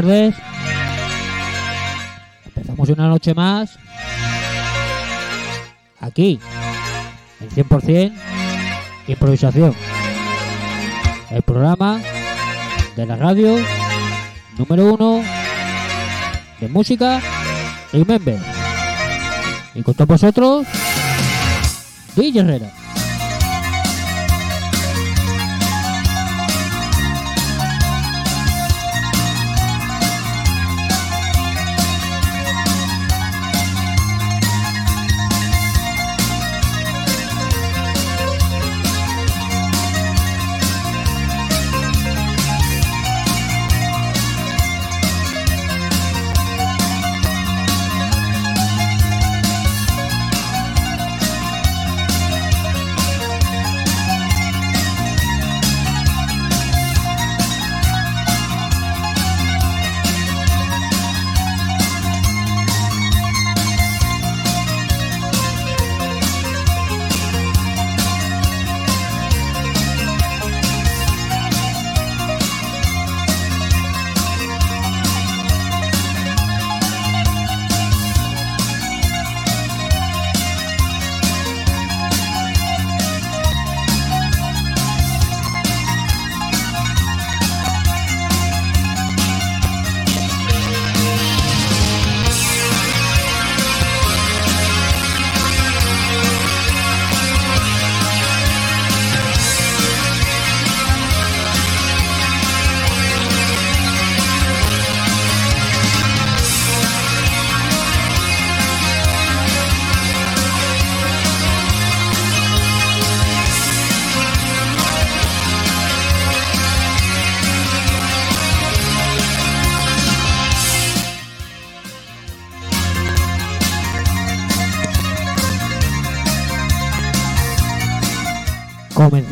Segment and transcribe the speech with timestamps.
[0.00, 0.34] tardes.
[2.46, 3.76] Empezamos una noche más.
[5.98, 6.38] Aquí,
[7.40, 8.12] en 100%
[9.08, 9.74] improvisación.
[11.30, 12.00] El programa
[12.94, 13.56] de la radio
[14.56, 15.24] número uno
[16.60, 17.20] de música
[17.92, 18.38] y member.
[19.74, 20.66] Y con todos vosotros,
[22.14, 22.77] DJ Herrera.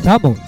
[0.07, 0.46] double.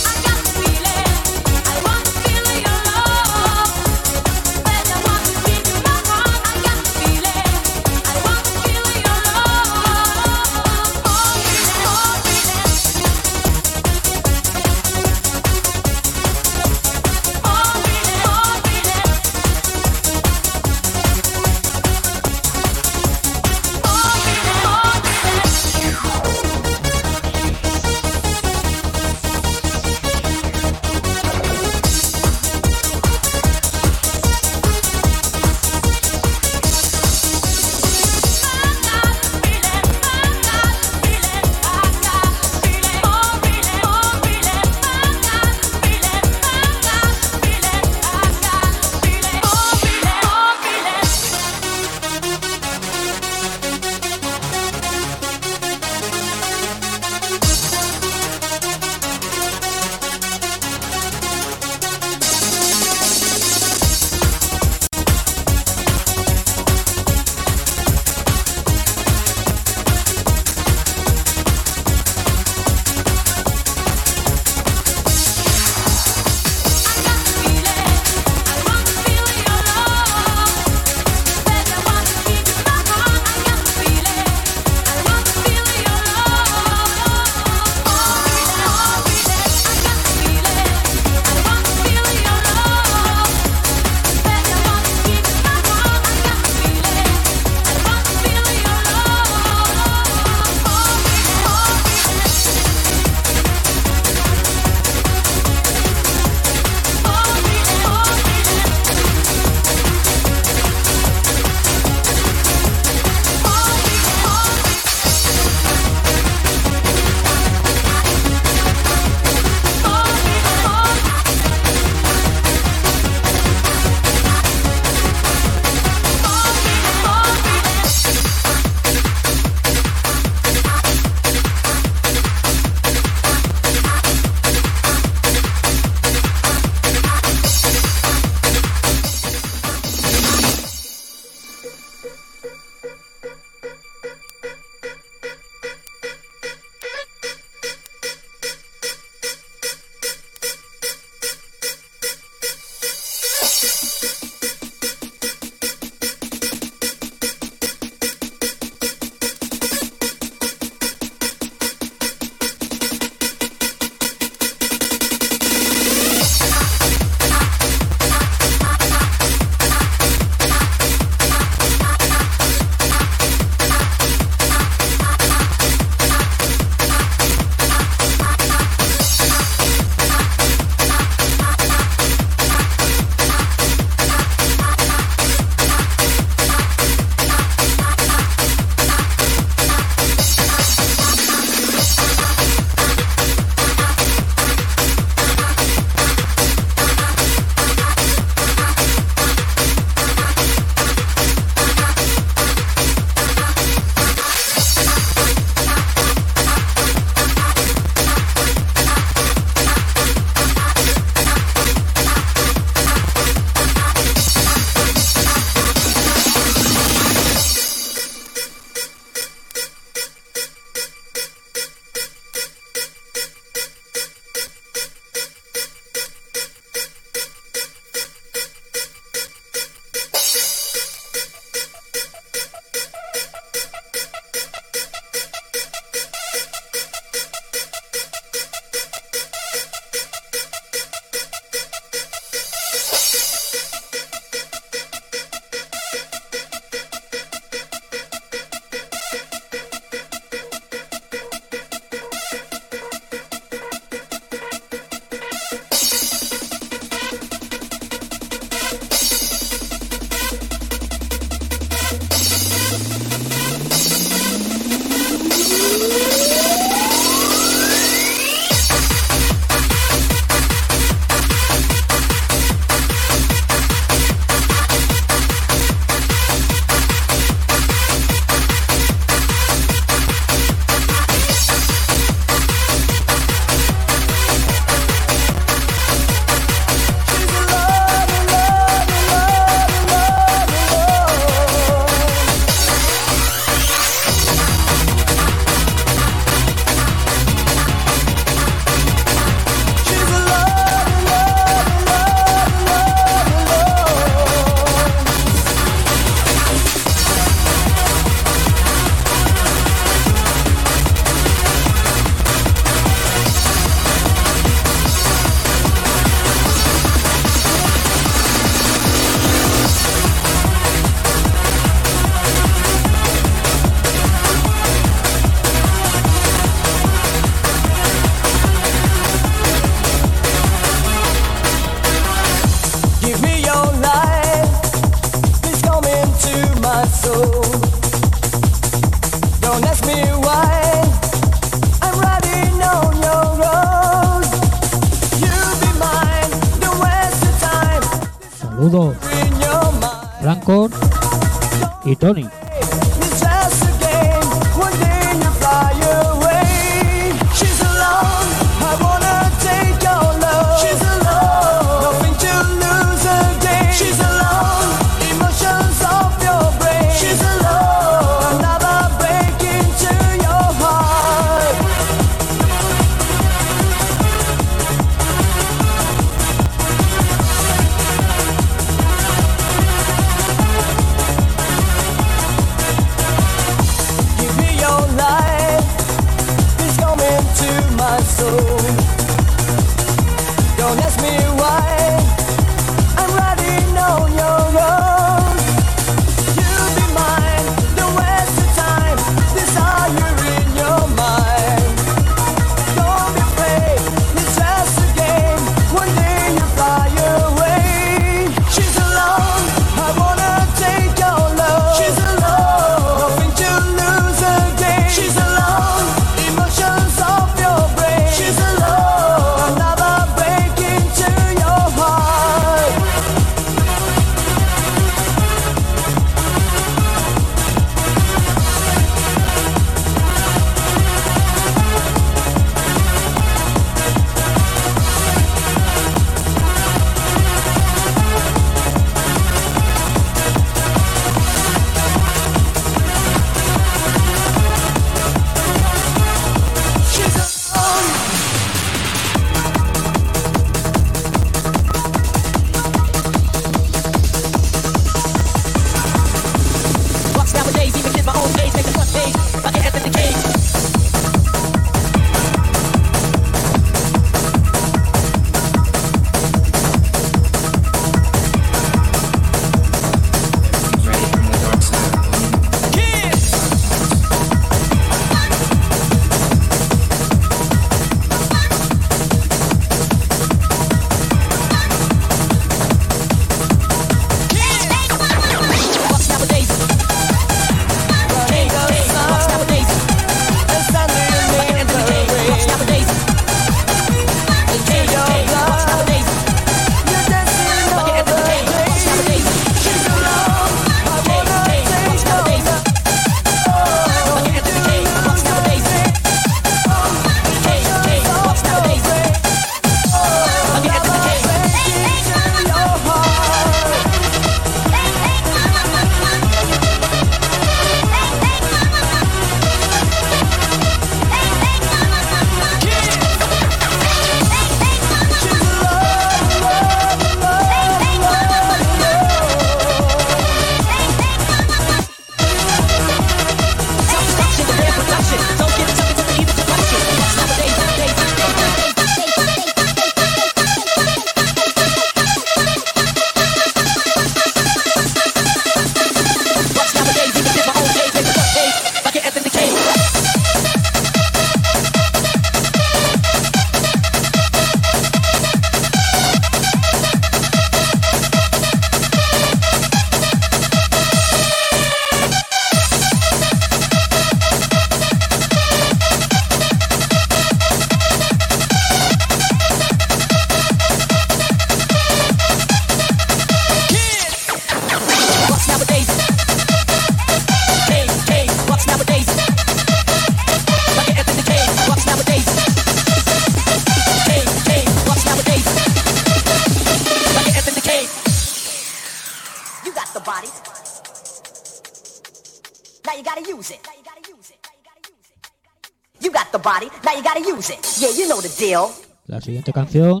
[599.30, 600.00] Siguiente canción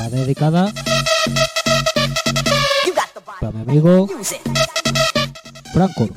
[0.00, 0.72] va dedicada
[3.40, 4.08] para mi amigo.
[5.72, 6.08] Franco.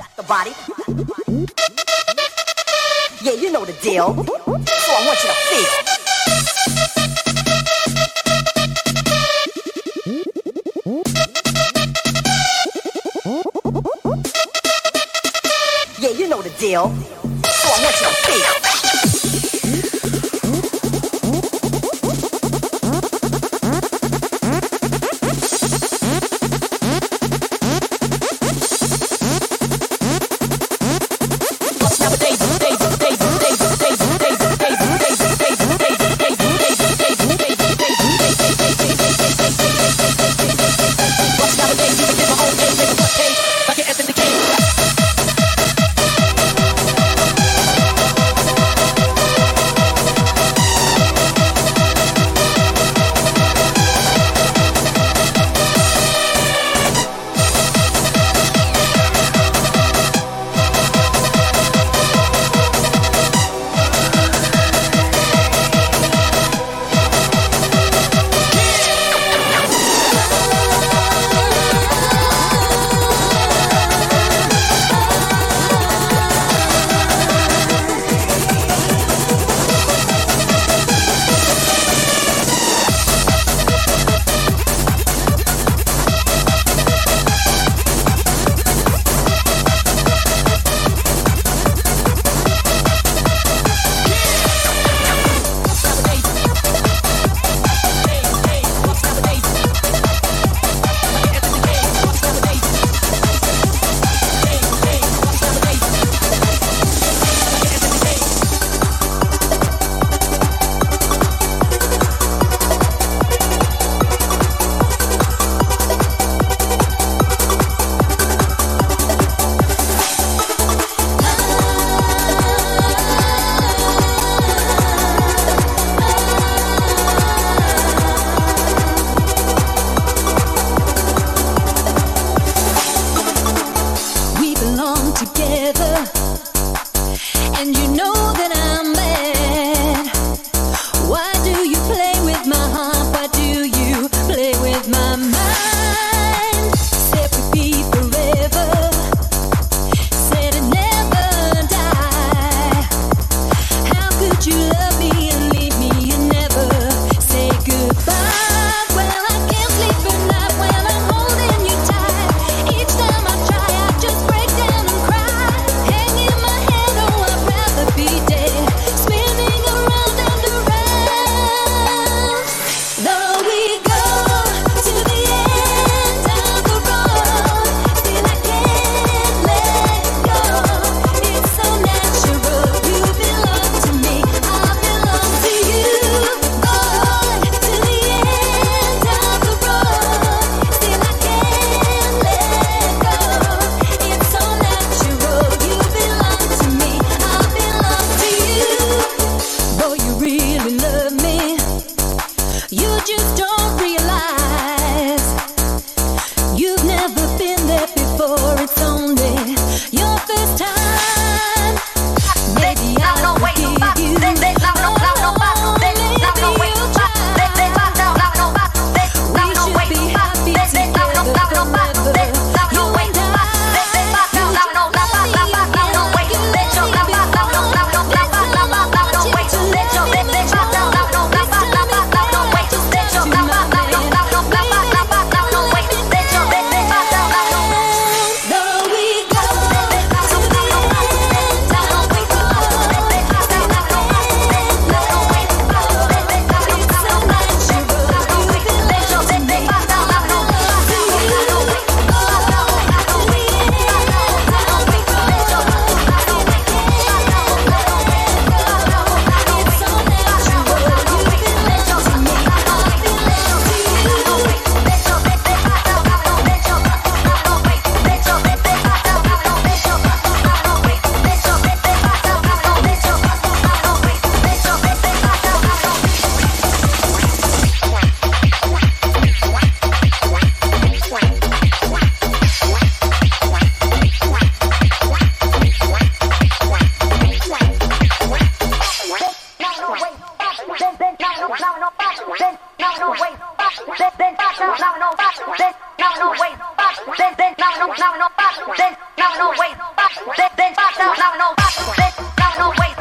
[291.36, 295.10] no, no, no, box, then, no, no, wait, box, then, then, box, no, no, no,
[295.16, 299.28] box, then, no, no, wait, box, then, then, no, no, no, no, box, then, no,
[299.36, 302.97] no, wait, box, then, then, box, no, no, no, box, then, no, no, wait.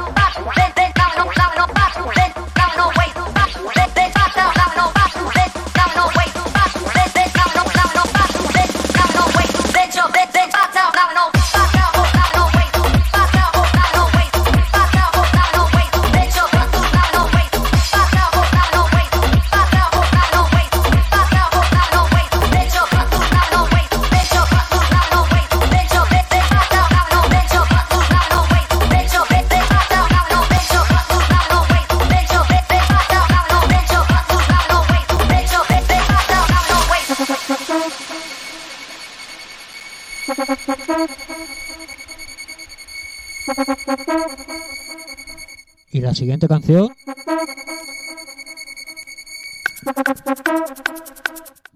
[46.17, 46.89] siguiente canción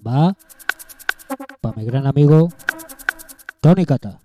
[0.04, 0.34] va
[1.60, 2.48] para mi gran amigo
[3.60, 4.18] Tony Cata.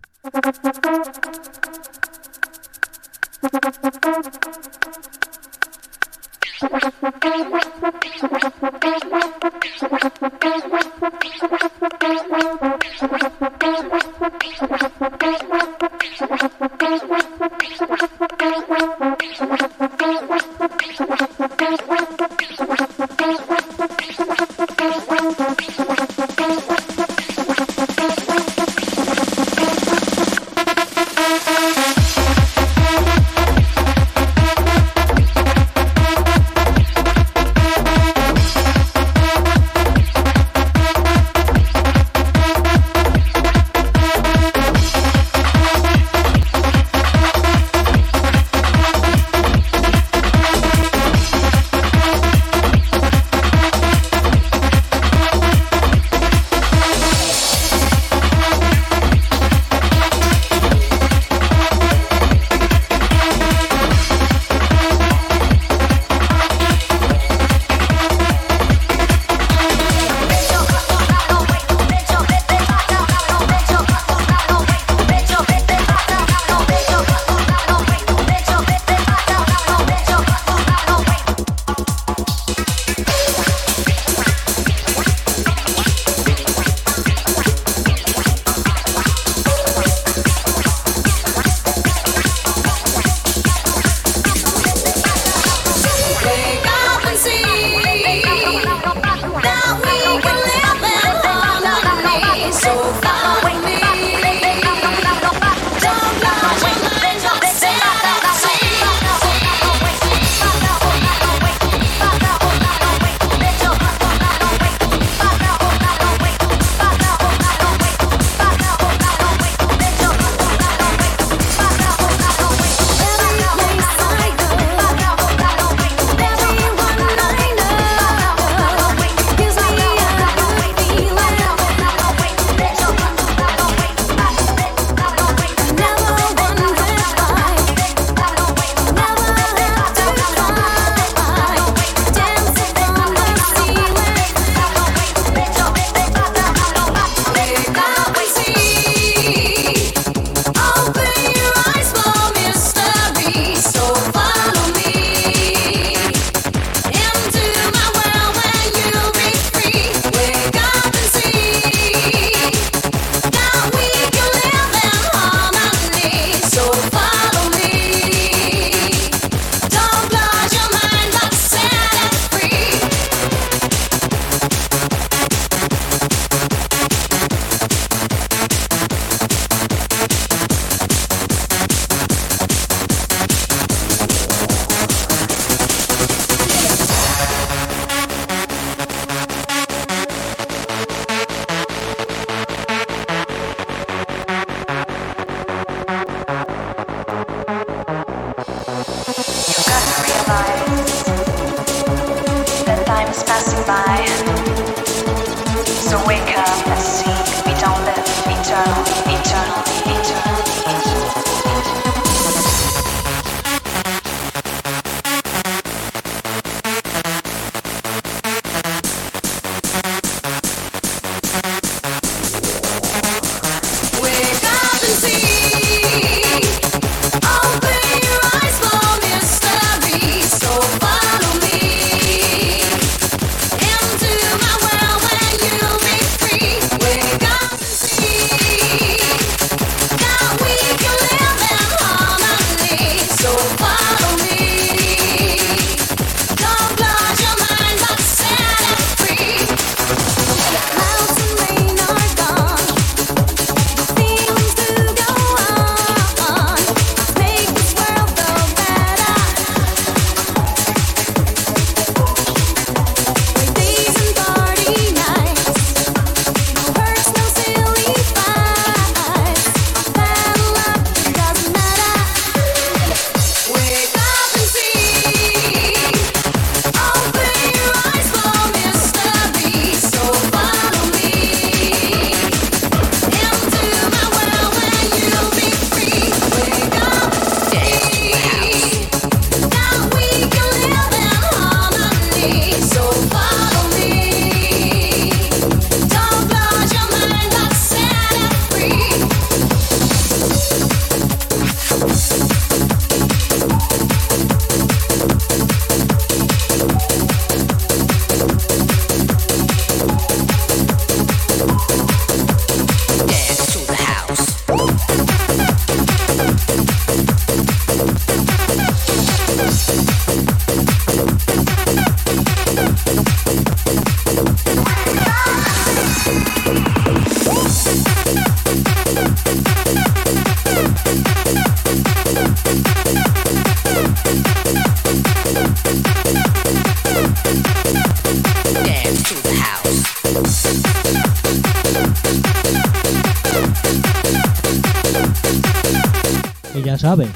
[346.85, 347.07] sabe.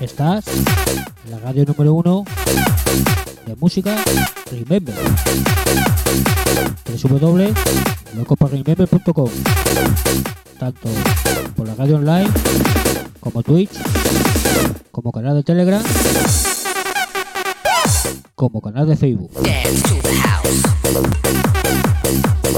[0.00, 0.64] Estás en
[1.30, 2.24] la radio número uno
[3.44, 4.02] de música
[4.50, 4.94] Remember.
[7.02, 9.28] www.locoparremember.com
[10.58, 10.88] Tanto
[11.54, 12.30] por la radio online
[13.20, 13.72] como Twitch,
[14.90, 15.82] como canal de Telegram
[18.38, 19.32] como canal de Facebook.
[19.42, 20.62] Dance to the house.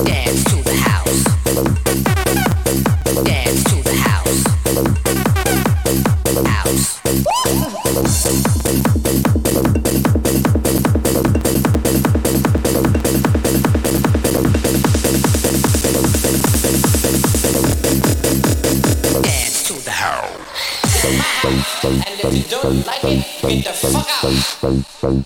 [0.05, 1.25] Dance to the house.
[3.25, 4.45] Dance to the house.
[6.47, 7.01] House.
[21.83, 24.21] And if you don't like it, get the fuck out.
[24.21, 25.21] Fuck out.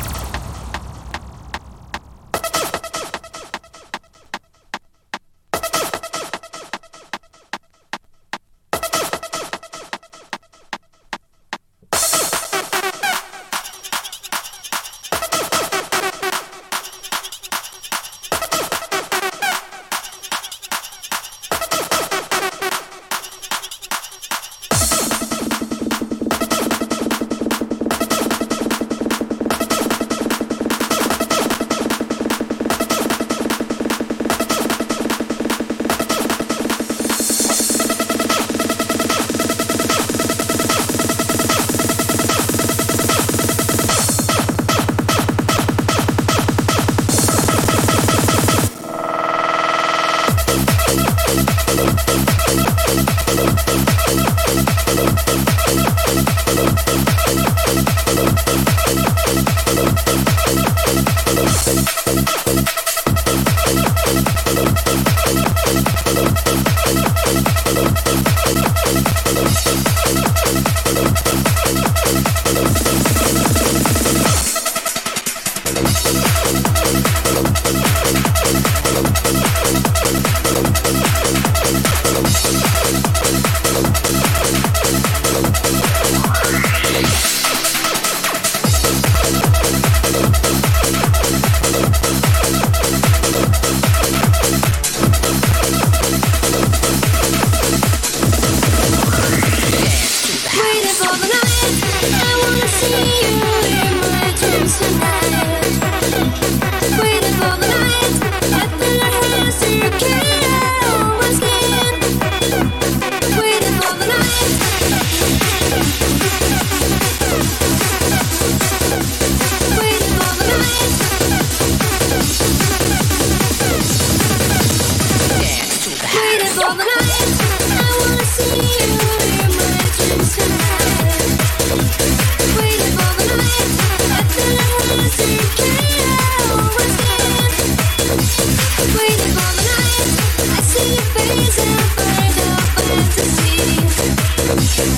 [144.57, 144.95] Wait.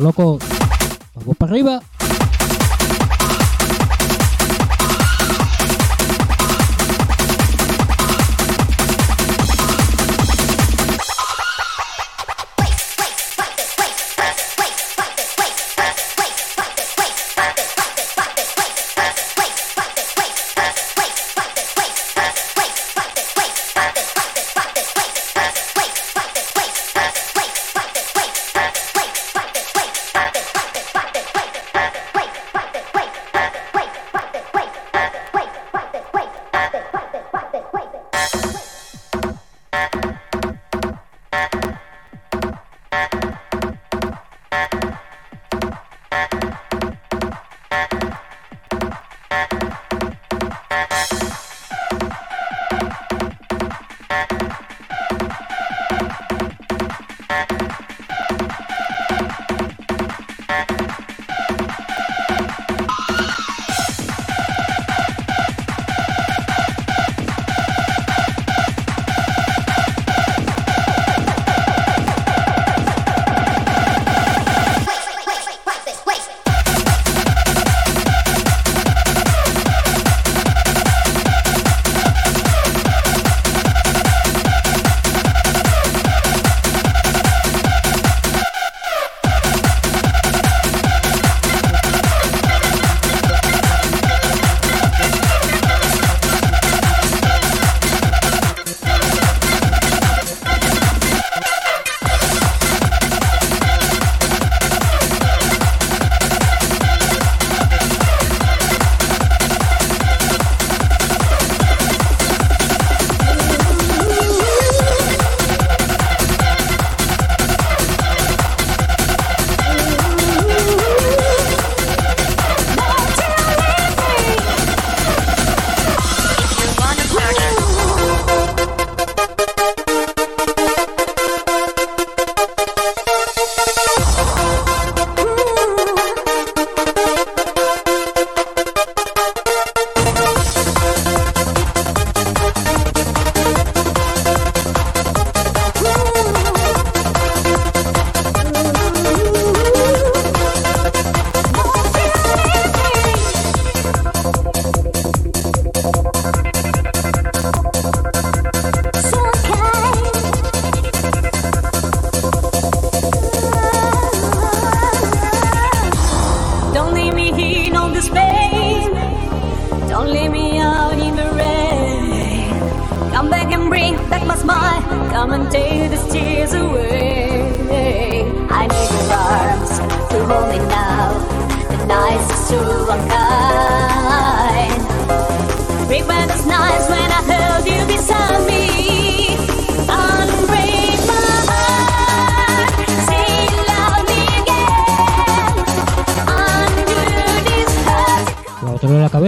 [0.00, 0.59] loco.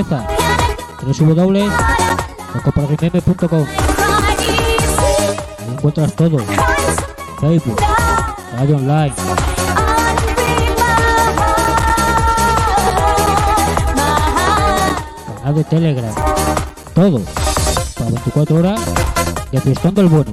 [0.04, 0.26] cabeza.
[1.02, 3.66] www.coparrimeme.com
[5.58, 6.38] Ahí encuentras todo.
[7.40, 7.80] Facebook,
[8.56, 9.14] radio online.
[15.38, 16.14] Canal de Telegram.
[16.94, 17.20] Todo.
[17.98, 18.80] Para 24 horas
[19.50, 20.32] y apostando el bueno.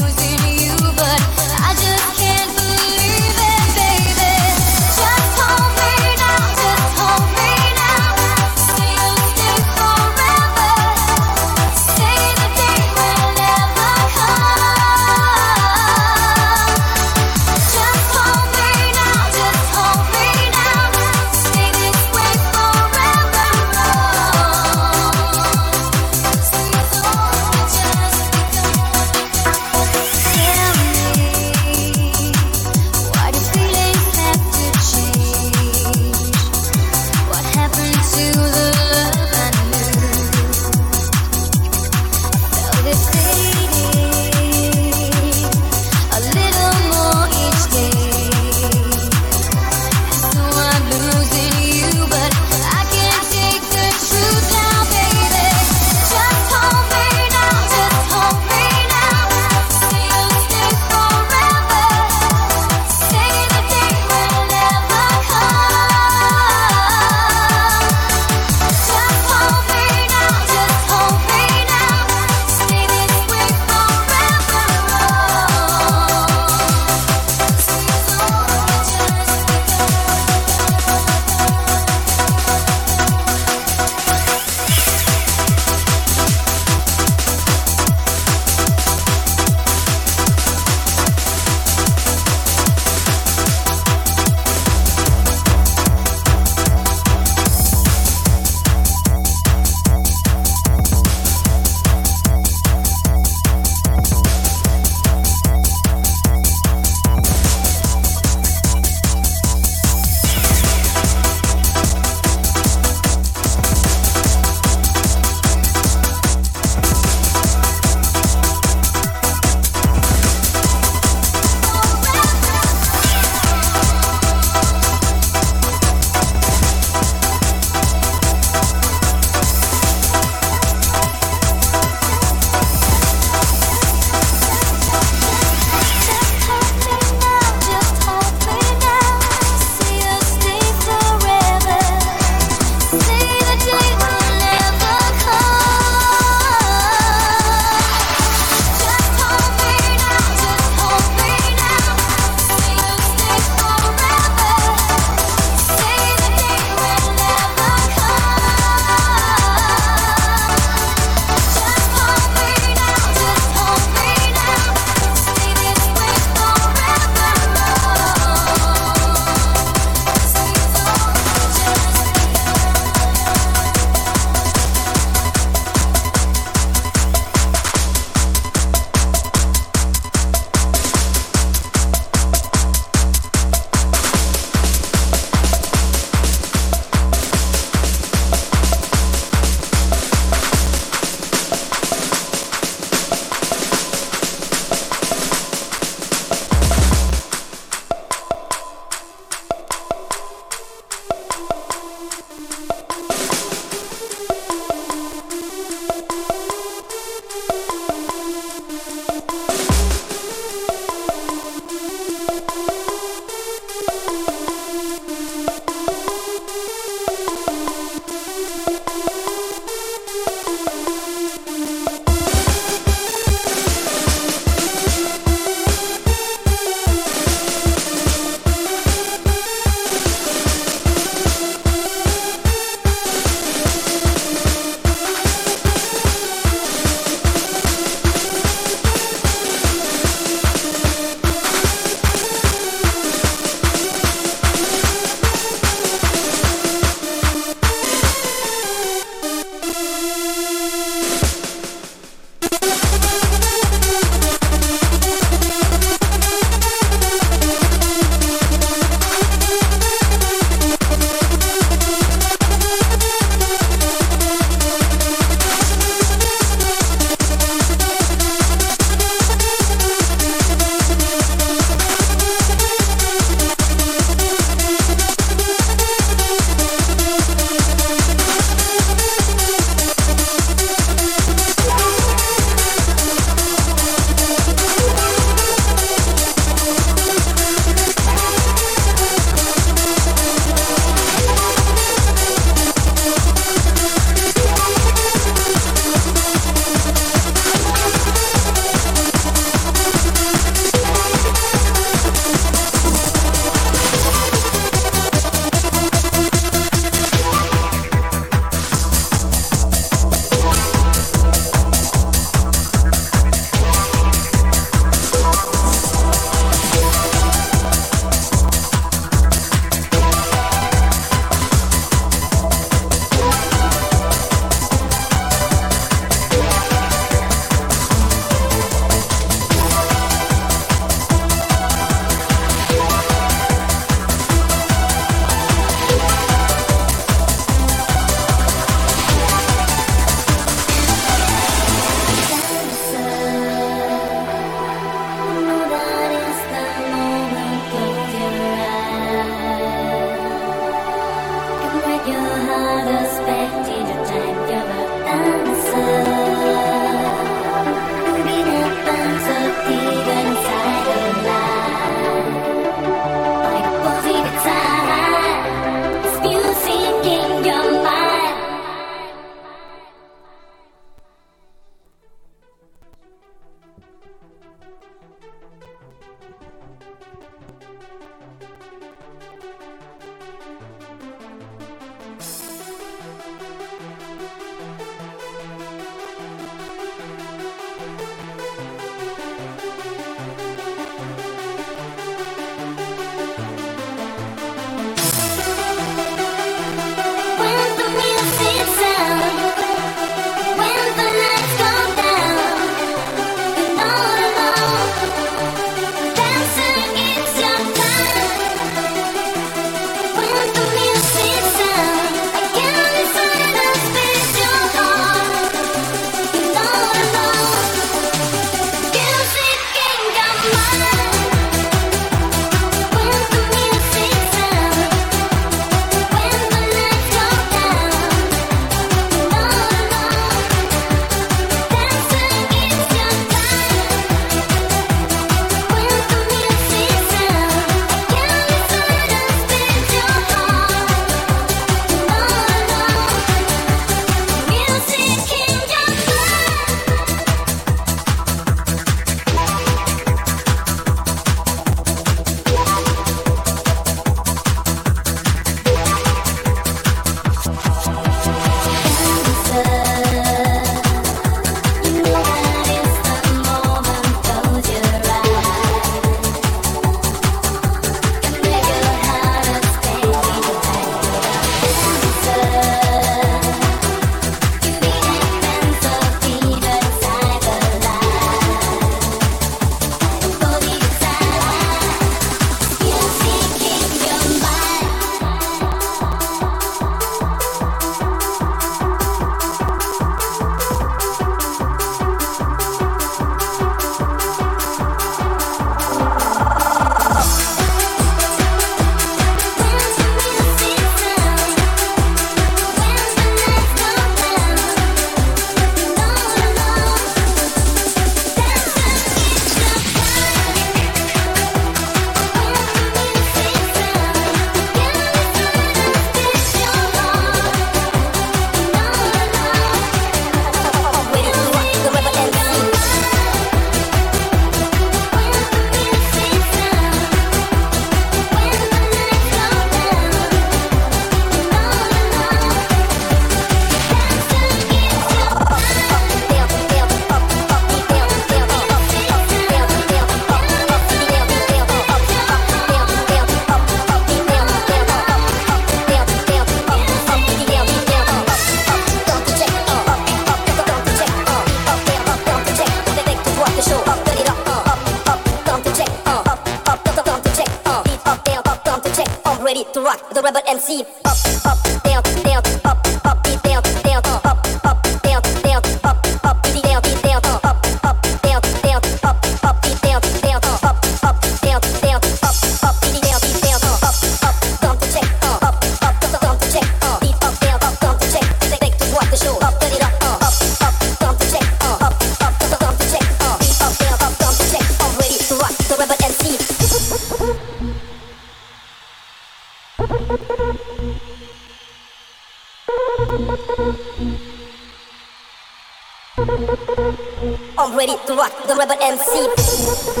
[598.61, 600.00] Rebel MC.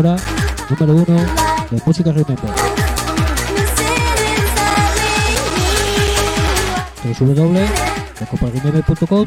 [0.00, 0.16] Emisora
[0.70, 1.20] número uno
[1.70, 2.50] de música Remember.
[7.02, 9.26] www.coparremember.com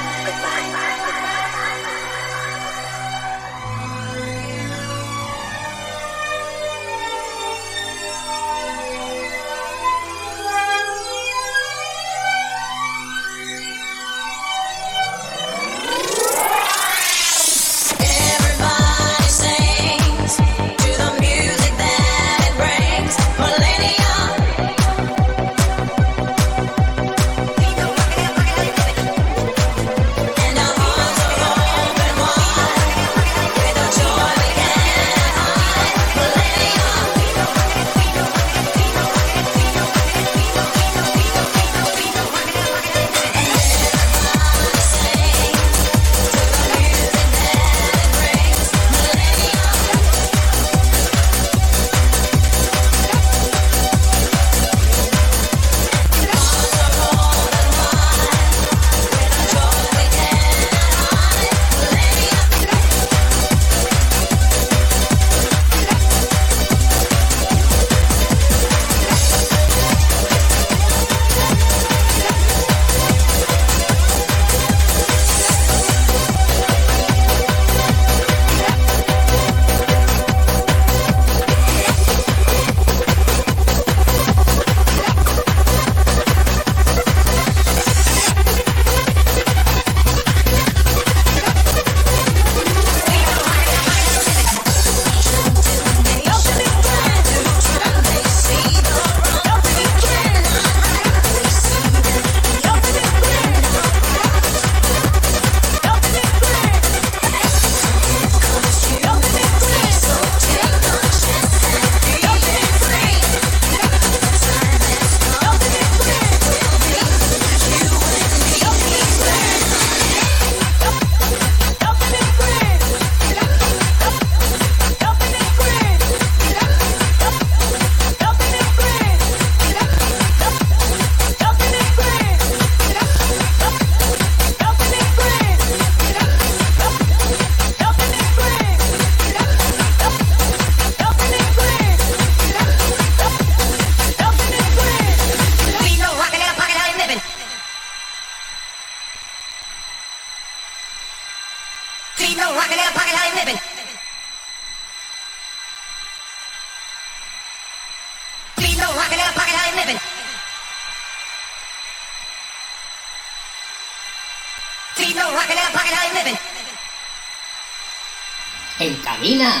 [169.21, 169.60] Camina.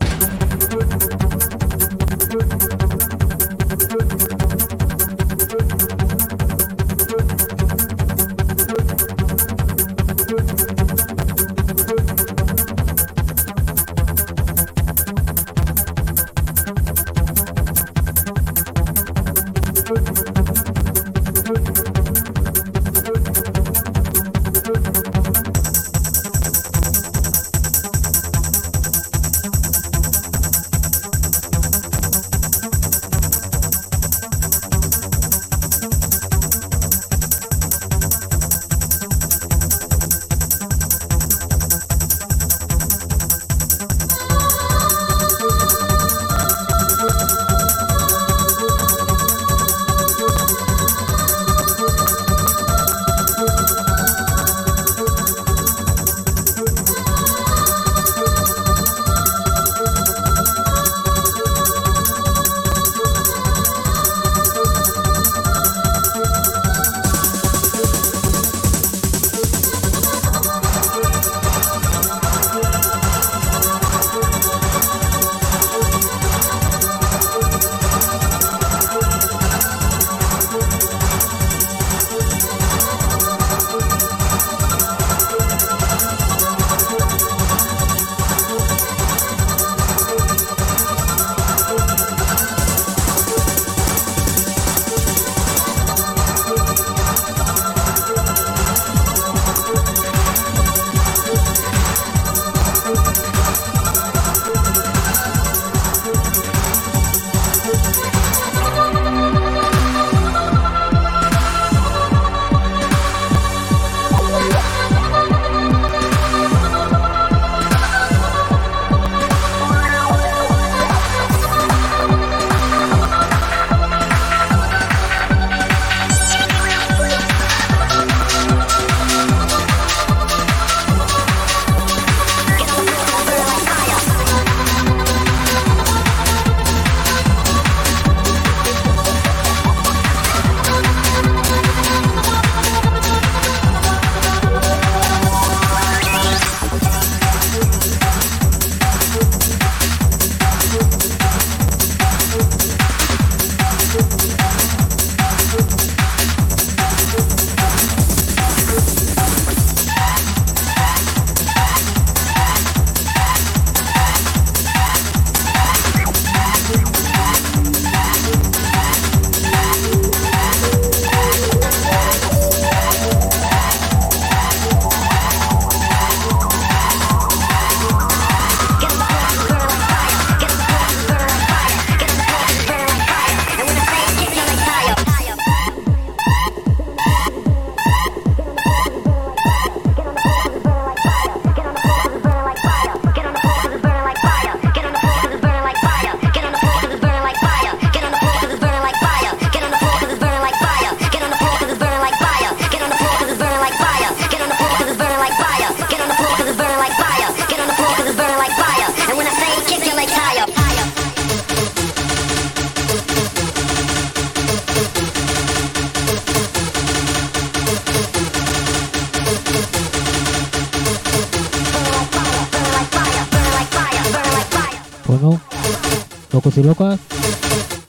[226.63, 226.99] Locas,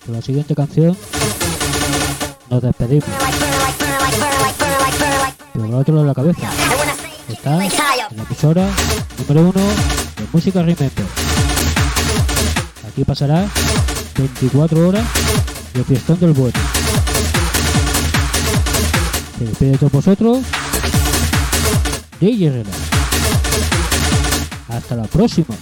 [0.04, 0.96] con la siguiente canción
[2.48, 3.08] nos despedimos.
[5.52, 6.50] Pero otro en la cabeza.
[7.28, 7.70] Está en
[8.16, 8.68] la emisora
[9.18, 10.90] número uno de Música Remember.
[12.88, 13.46] Aquí pasará
[14.16, 15.04] 24 horas
[15.72, 16.58] de fiestón del bueno.
[19.38, 20.38] Se despide de todos vosotros.
[22.20, 22.78] DJ Relax.
[24.68, 25.54] Hasta la próxima.